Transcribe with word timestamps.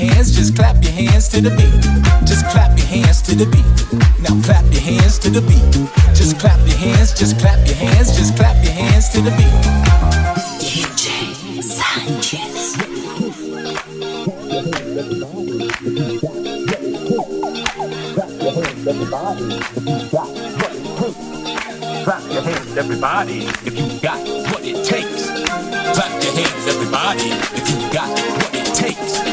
Hands, 0.00 0.34
just 0.34 0.56
clap 0.56 0.82
your 0.82 0.92
hands 0.92 1.28
to 1.28 1.40
the 1.40 1.50
beat. 1.50 1.82
Just 2.26 2.46
clap 2.48 2.76
your 2.78 2.86
hands 2.86 3.20
to 3.22 3.34
the 3.34 3.46
beat. 3.46 3.64
Now 4.24 4.34
clap 4.42 4.64
your 4.72 4.80
hands 4.80 5.18
to 5.20 5.30
the 5.30 5.42
beat. 5.42 5.72
Just 6.16 6.38
clap 6.40 6.58
your 6.66 6.76
hands, 6.76 7.12
just 7.12 7.38
clap 7.38 7.60
your 7.66 7.76
hands, 7.76 8.16
just 8.16 8.36
clap 8.36 8.56
your 8.64 8.72
hands 8.72 9.08
to 9.10 9.20
the 9.20 9.30
beat. 9.36 9.60
DJ 10.64 11.62
Sanchez. 11.62 12.76
Clap 22.04 22.32
your 22.32 22.42
hands, 22.42 22.76
everybody, 22.76 23.38
if 23.66 23.76
you 23.78 24.00
got 24.00 24.20
what 24.50 24.64
it 24.64 24.84
takes. 24.84 25.28
Clap 25.94 26.22
your 26.22 26.32
hands, 26.32 26.66
everybody, 26.66 27.28
if 27.58 27.68
you 27.68 27.92
got 27.92 28.08
what 28.08 28.54
it 28.54 28.74
takes. 28.74 29.29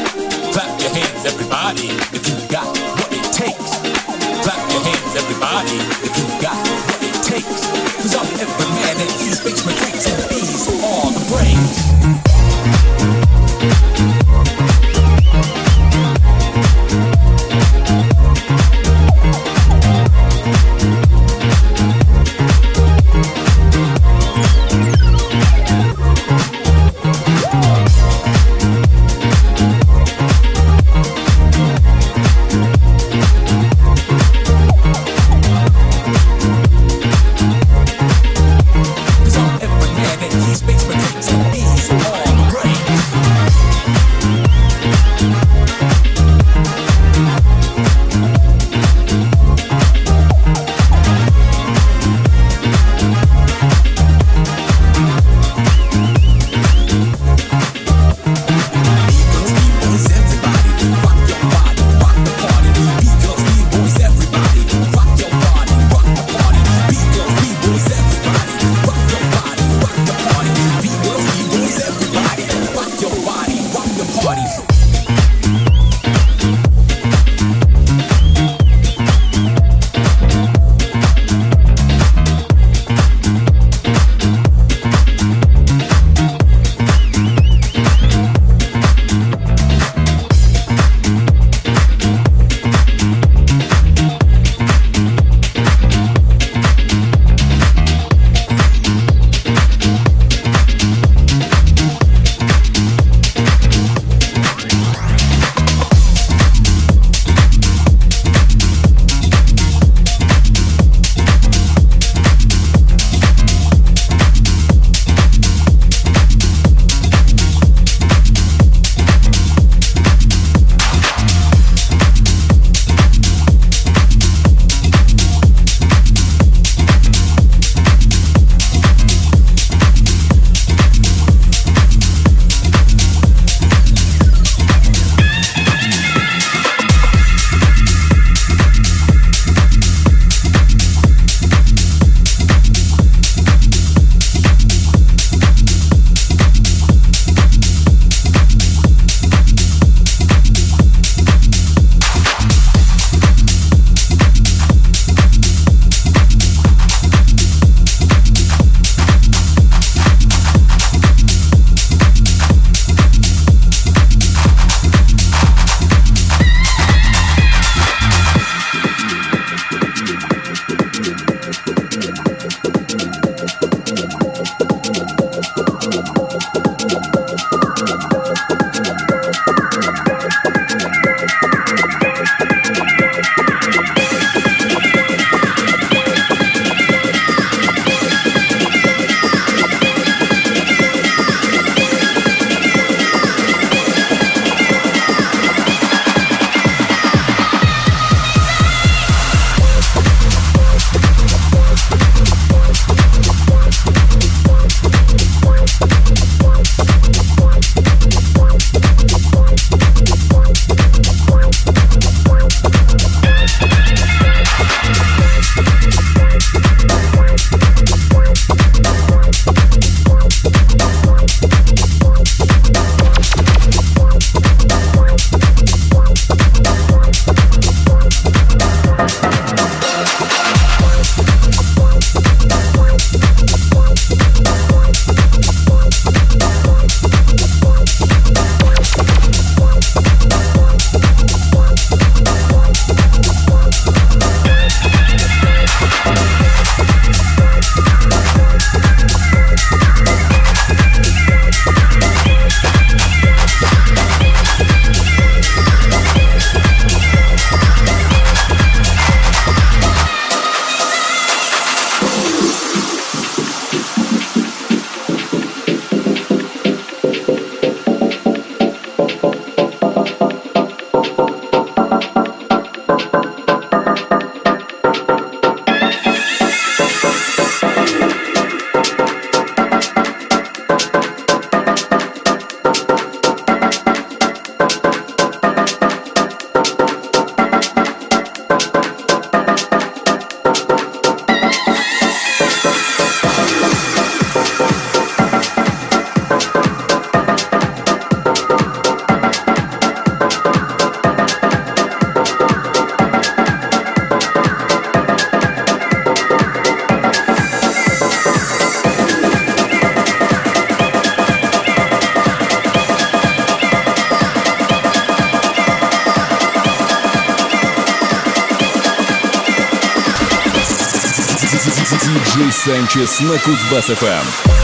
ночи» 322.98 323.22
на 323.22 323.38
Кузбасс-ФМ. 323.38 324.57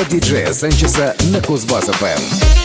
От 0.00 0.08
диджея 0.08 0.52
Санчеса 0.52 1.14
на 1.32 1.38
Кузбасс-ФМ. 1.38 2.59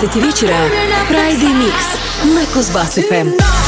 12 0.00 0.16
вечера 0.16 0.56
Friday 1.10 1.52
Mix 1.52 1.74
на 2.24 2.44
Кузбасс-ФМ. 2.44 3.59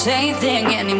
Same 0.00 0.34
thing 0.36 0.64
anymore. 0.64 0.99